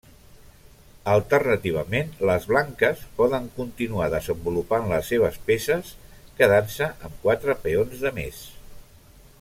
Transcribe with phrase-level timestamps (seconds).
[1.15, 5.93] Alternativament, les blanques poden continuar desenvolupant les seves peces,
[6.41, 8.41] quedant-se amb quatre peons de més.